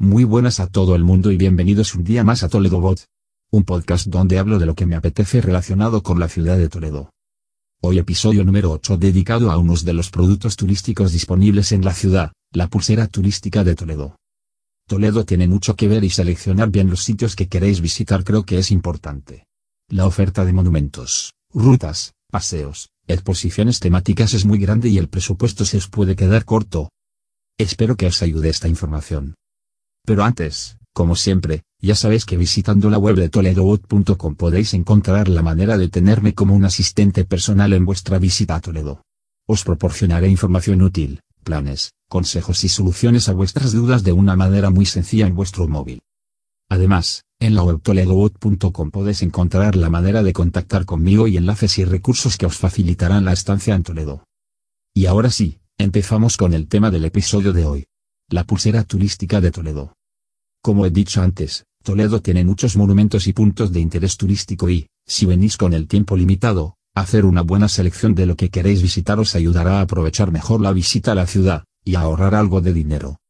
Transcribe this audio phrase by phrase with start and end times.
[0.00, 3.06] Muy buenas a todo el mundo y bienvenidos un día más a Toledo Bot.
[3.50, 7.10] Un podcast donde hablo de lo que me apetece relacionado con la ciudad de Toledo.
[7.80, 12.30] Hoy episodio número 8 dedicado a unos de los productos turísticos disponibles en la ciudad,
[12.52, 14.14] la pulsera turística de Toledo.
[14.86, 18.58] Toledo tiene mucho que ver y seleccionar bien los sitios que queréis visitar creo que
[18.58, 19.48] es importante.
[19.88, 25.78] La oferta de monumentos, rutas, paseos, exposiciones temáticas es muy grande y el presupuesto se
[25.78, 26.88] os puede quedar corto.
[27.58, 29.34] Espero que os ayude esta información.
[30.08, 35.42] Pero antes, como siempre, ya sabéis que visitando la web de toledobot.com podéis encontrar la
[35.42, 39.02] manera de tenerme como un asistente personal en vuestra visita a Toledo.
[39.46, 44.86] Os proporcionaré información útil, planes, consejos y soluciones a vuestras dudas de una manera muy
[44.86, 46.00] sencilla en vuestro móvil.
[46.70, 51.84] Además, en la web toledobot.com podéis encontrar la manera de contactar conmigo y enlaces y
[51.84, 54.24] recursos que os facilitarán la estancia en Toledo.
[54.94, 57.86] Y ahora sí, empezamos con el tema del episodio de hoy.
[58.30, 59.97] La pulsera turística de Toledo.
[60.62, 65.26] Como he dicho antes, Toledo tiene muchos monumentos y puntos de interés turístico y, si
[65.26, 69.34] venís con el tiempo limitado, hacer una buena selección de lo que queréis visitar os
[69.34, 73.20] ayudará a aprovechar mejor la visita a la ciudad, y a ahorrar algo de dinero.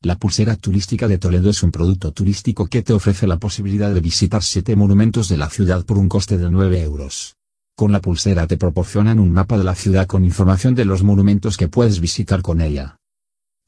[0.00, 4.00] La pulsera turística de Toledo es un producto turístico que te ofrece la posibilidad de
[4.00, 7.36] visitar siete monumentos de la ciudad por un coste de 9 euros.
[7.76, 11.56] Con la pulsera te proporcionan un mapa de la ciudad con información de los monumentos
[11.56, 12.96] que puedes visitar con ella.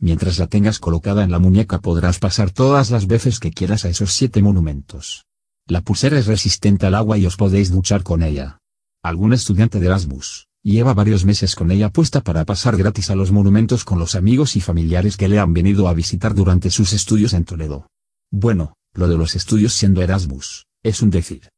[0.04, 3.88] Mientras la tengas colocada en la muñeca podrás pasar todas las veces que quieras a
[3.88, 5.24] esos siete monumentos.
[5.66, 8.58] La pulsera es resistente al agua y os podéis duchar con ella.
[9.02, 13.32] Algún estudiante de Erasmus, lleva varios meses con ella puesta para pasar gratis a los
[13.32, 17.32] monumentos con los amigos y familiares que le han venido a visitar durante sus estudios
[17.32, 17.86] en Toledo.
[18.30, 21.48] Bueno, lo de los estudios siendo Erasmus, es un decir.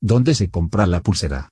[0.00, 1.50] ¿Dónde se compra la pulsera?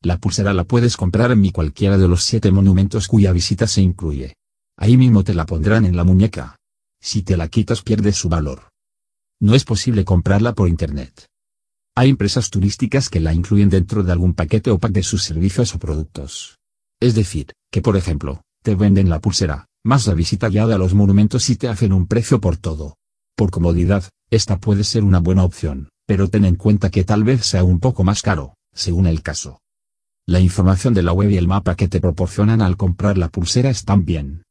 [0.00, 3.82] La pulsera la puedes comprar en mi cualquiera de los siete monumentos cuya visita se
[3.82, 4.37] incluye.
[4.80, 6.56] Ahí mismo te la pondrán en la muñeca.
[7.00, 8.70] Si te la quitas pierdes su valor.
[9.40, 11.26] No es posible comprarla por internet.
[11.96, 15.74] Hay empresas turísticas que la incluyen dentro de algún paquete o pack de sus servicios
[15.74, 16.58] o productos.
[17.00, 20.94] Es decir, que por ejemplo, te venden la pulsera, más la visita guiada a los
[20.94, 22.96] monumentos y te hacen un precio por todo.
[23.36, 27.44] Por comodidad, esta puede ser una buena opción, pero ten en cuenta que tal vez
[27.44, 29.60] sea un poco más caro, según el caso.
[30.24, 33.70] La información de la web y el mapa que te proporcionan al comprar la pulsera
[33.70, 34.44] están bien.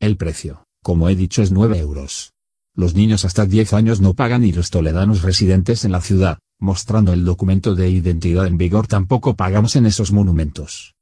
[0.00, 2.32] El precio, como he dicho, es 9 euros.
[2.74, 7.12] Los niños hasta 10 años no pagan y los toledanos residentes en la ciudad, mostrando
[7.14, 10.94] el documento de identidad en vigor tampoco pagamos en esos monumentos.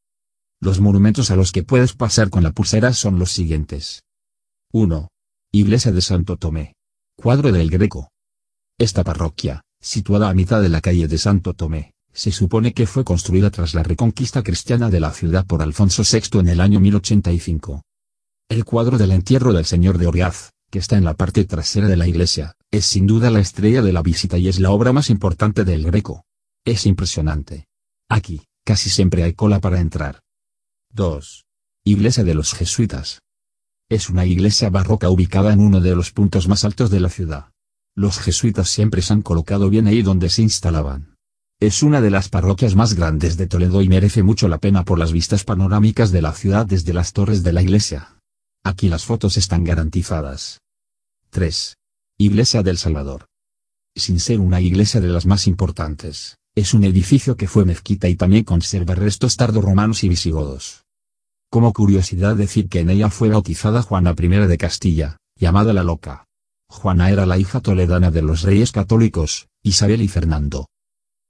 [0.61, 4.05] Los monumentos a los que puedes pasar con la pulsera son los siguientes.
[4.73, 5.09] 1.
[5.53, 6.75] Iglesia de Santo Tomé.
[7.17, 8.11] Cuadro del Greco.
[8.79, 13.05] Esta parroquia, situada a mitad de la calle de Santo Tomé, se supone que fue
[13.05, 17.83] construida tras la reconquista cristiana de la ciudad por Alfonso VI en el año 1085.
[18.49, 21.97] El cuadro del entierro del Señor de Oriaz, que está en la parte trasera de
[21.97, 25.09] la iglesia, es sin duda la estrella de la visita y es la obra más
[25.09, 26.25] importante del Greco.
[26.65, 27.67] Es impresionante.
[28.09, 30.21] Aquí, casi siempre hay cola para entrar.
[30.91, 31.47] 2.
[31.85, 33.23] Iglesia de los Jesuitas.
[33.89, 37.53] Es una iglesia barroca ubicada en uno de los puntos más altos de la ciudad.
[37.97, 41.17] Los jesuitas siempre se han colocado bien ahí donde se instalaban.
[41.61, 44.99] Es una de las parroquias más grandes de Toledo y merece mucho la pena por
[44.99, 48.15] las vistas panorámicas de la ciudad desde las torres de la iglesia.
[48.67, 50.63] Aquí las fotos están garantizadas.
[51.29, 51.77] 3.
[52.17, 53.27] Iglesia del Salvador.
[53.95, 58.17] Sin ser una iglesia de las más importantes, es un edificio que fue mezquita y
[58.17, 60.87] también conserva restos tardorromanos y visigodos.
[61.51, 66.25] Como curiosidad decir que en ella fue bautizada Juana I de Castilla, llamada la Loca.
[66.67, 70.69] Juana era la hija toledana de los reyes católicos, Isabel y Fernando.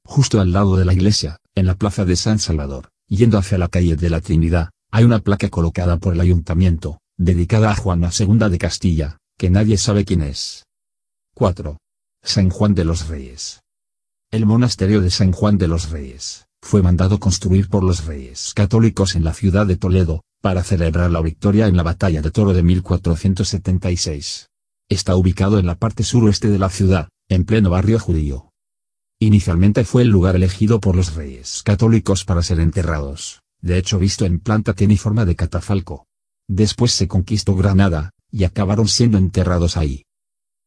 [0.05, 3.67] Justo al lado de la iglesia, en la plaza de San Salvador, yendo hacia la
[3.67, 8.51] calle de la Trinidad, hay una placa colocada por el ayuntamiento, dedicada a Juana II
[8.51, 10.65] de Castilla, que nadie sabe quién es.
[11.35, 11.79] 4.
[12.23, 13.61] San Juan de los Reyes.
[14.31, 19.15] El monasterio de San Juan de los Reyes, fue mandado construir por los reyes católicos
[19.15, 22.63] en la ciudad de Toledo, para celebrar la victoria en la batalla de Toro de
[22.63, 24.49] 1476.
[24.89, 28.51] Está ubicado en la parte suroeste de la ciudad, en pleno barrio judío.
[29.19, 34.25] Inicialmente fue el lugar elegido por los reyes católicos para ser enterrados, de hecho visto
[34.25, 36.07] en planta tiene forma de catafalco.
[36.49, 40.05] Después se conquistó Granada, y acabaron siendo enterrados ahí.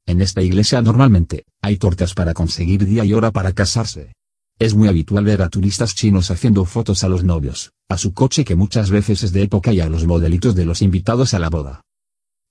[0.05, 4.13] En esta iglesia normalmente, hay tortas para conseguir día y hora para casarse.
[4.57, 8.43] Es muy habitual ver a turistas chinos haciendo fotos a los novios, a su coche
[8.43, 11.49] que muchas veces es de época y a los modelitos de los invitados a la
[11.49, 11.81] boda.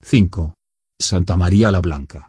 [0.02, 0.54] 5.
[1.00, 2.28] Santa María la Blanca.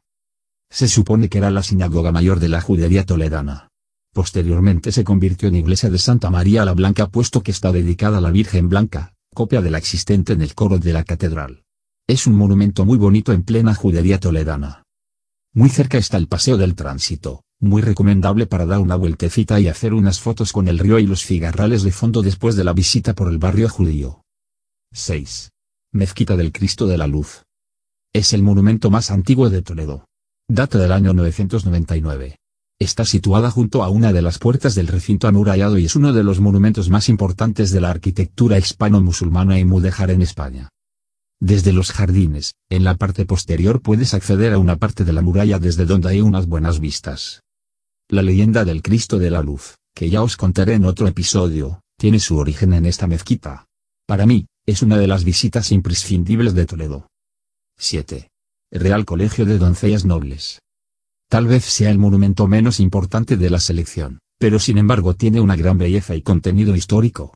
[0.71, 3.67] Se supone que era la sinagoga mayor de la judería toledana.
[4.13, 8.21] Posteriormente se convirtió en iglesia de Santa María la Blanca puesto que está dedicada a
[8.21, 11.62] la Virgen Blanca, copia de la existente en el coro de la catedral.
[12.07, 14.81] Es un monumento muy bonito en plena judería toledana.
[15.54, 19.94] Muy cerca está el Paseo del Tránsito, muy recomendable para dar una vueltecita y hacer
[19.94, 23.28] unas fotos con el río y los figarrales de fondo después de la visita por
[23.28, 24.24] el barrio judío.
[24.94, 25.51] 6.
[25.92, 27.44] Mezquita del Cristo de la Luz.
[28.13, 30.07] Es el monumento más antiguo de Toledo.
[30.48, 32.38] Data del año 999.
[32.79, 36.24] Está situada junto a una de las puertas del recinto amurallado y es uno de
[36.24, 40.69] los monumentos más importantes de la arquitectura hispano-musulmana y mudéjar en España.
[41.39, 45.57] Desde los jardines, en la parte posterior puedes acceder a una parte de la muralla
[45.57, 47.41] desde donde hay unas buenas vistas.
[48.09, 52.19] La leyenda del Cristo de la Luz, que ya os contaré en otro episodio, tiene
[52.19, 53.65] su origen en esta mezquita.
[54.06, 57.07] Para mí, es una de las visitas imprescindibles de Toledo.
[57.77, 58.30] 7.
[58.71, 60.59] Real Colegio de Doncellas Nobles.
[61.29, 65.57] Tal vez sea el monumento menos importante de la selección, pero sin embargo tiene una
[65.57, 67.33] gran belleza y contenido histórico.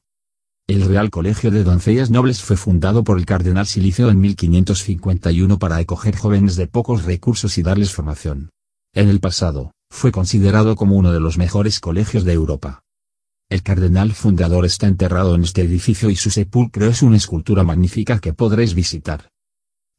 [0.65, 5.75] El Real Colegio de Doncellas Nobles fue fundado por el cardenal Silicio en 1551 para
[5.75, 8.51] acoger jóvenes de pocos recursos y darles formación.
[8.93, 12.83] En el pasado, fue considerado como uno de los mejores colegios de Europa.
[13.49, 18.19] El cardenal fundador está enterrado en este edificio y su sepulcro es una escultura magnífica
[18.19, 19.27] que podréis visitar.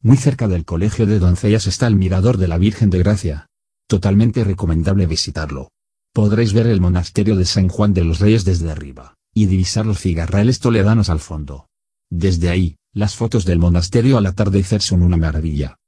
[0.01, 3.49] Muy cerca del Colegio de Doncellas está el Mirador de la Virgen de Gracia.
[3.87, 5.71] Totalmente recomendable visitarlo.
[6.13, 9.99] Podréis ver el monasterio de San Juan de los Reyes desde arriba y divisar los
[9.99, 11.67] cigarrales toledanos al fondo.
[12.09, 15.79] Desde ahí, las fotos del monasterio al atardecer son una maravilla.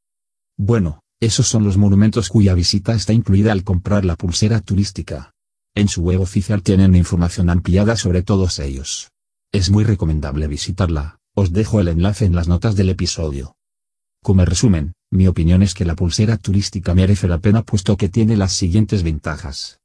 [0.57, 5.33] Bueno, esos son los monumentos cuya visita está incluida al comprar la pulsera turística.
[5.75, 9.11] En su web oficial tienen información ampliada sobre todos ellos.
[9.51, 13.55] Es muy recomendable visitarla, os dejo el enlace en las notas del episodio.
[14.25, 18.35] Como resumen, mi opinión es que la pulsera turística merece la pena puesto que tiene
[18.35, 19.77] las siguientes ventajas.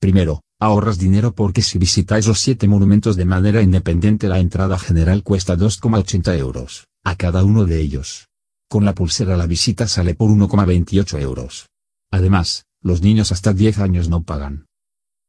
[0.00, 5.22] Primero, Ahorras dinero porque si visitáis los siete monumentos de manera independiente la entrada general
[5.22, 8.26] cuesta 2,80 euros, a cada uno de ellos.
[8.68, 11.68] Con la pulsera la visita sale por 1,28 euros.
[12.10, 14.66] Además, los niños hasta 10 años no pagan.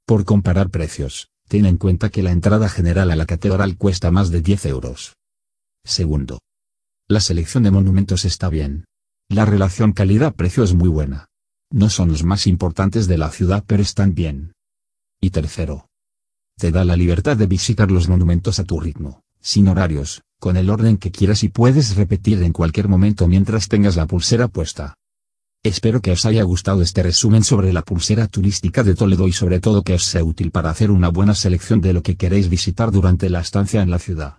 [0.07, 4.31] Por comparar precios, ten en cuenta que la entrada general a la catedral cuesta más
[4.31, 5.13] de 10 euros.
[5.85, 6.39] Segundo.
[7.11, 8.85] La selección de monumentos está bien.
[9.29, 11.25] La relación calidad-precio es muy buena.
[11.71, 14.53] No son los más importantes de la ciudad pero están bien.
[15.19, 15.87] Y tercero,
[16.55, 20.69] te da la libertad de visitar los monumentos a tu ritmo, sin horarios, con el
[20.69, 24.93] orden que quieras y puedes repetir en cualquier momento mientras tengas la pulsera puesta.
[25.63, 29.59] Espero que os haya gustado este resumen sobre la pulsera turística de Toledo y sobre
[29.59, 32.91] todo que os sea útil para hacer una buena selección de lo que queréis visitar
[32.91, 34.38] durante la estancia en la ciudad.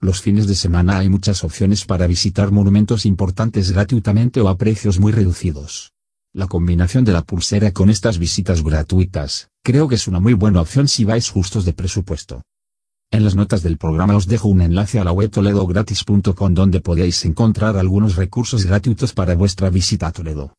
[0.00, 5.00] Los fines de semana hay muchas opciones para visitar monumentos importantes gratuitamente o a precios
[5.00, 5.92] muy reducidos.
[6.32, 10.60] La combinación de la pulsera con estas visitas gratuitas, creo que es una muy buena
[10.60, 12.42] opción si vais justos de presupuesto.
[13.10, 17.24] En las notas del programa os dejo un enlace a la web toledogratis.com donde podéis
[17.24, 20.54] encontrar algunos recursos gratuitos para vuestra visita a Toledo.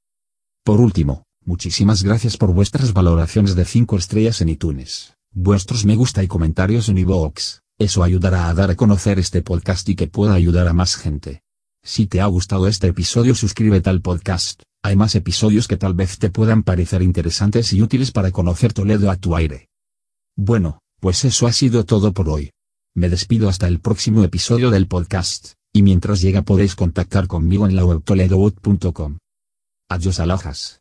[0.65, 6.23] Por último, muchísimas gracias por vuestras valoraciones de 5 estrellas en iTunes, vuestros me gusta
[6.23, 10.33] y comentarios en iVoox, eso ayudará a dar a conocer este podcast y que pueda
[10.35, 11.41] ayudar a más gente.
[11.81, 16.19] Si te ha gustado este episodio suscríbete al podcast hay más episodios que tal vez
[16.19, 19.67] te puedan parecer interesantes y útiles para conocer Toledo a tu aire.
[20.37, 22.51] Bueno, pues eso ha sido todo por hoy.
[22.95, 27.75] Me despido hasta el próximo episodio del podcast, y mientras llega podéis contactar conmigo en
[27.75, 29.17] la web toledobot.com.
[29.89, 30.77] Adiós alajas.